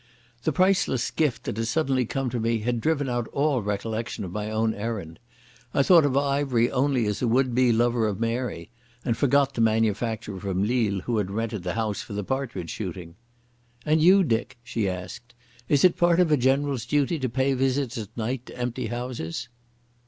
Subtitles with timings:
[0.45, 4.31] The priceless gift that had suddenly come to me had driven out all recollection of
[4.31, 5.19] my own errand.
[5.75, 8.71] I thought of Ivery only as a would be lover of Mary,
[9.05, 13.13] and forgot the manufacturer from Lille who had rented his house for the partridge shooting.
[13.85, 15.35] "And you, Dick," she asked;
[15.69, 19.49] "is it part of a general's duties to pay visits at night to empty houses?"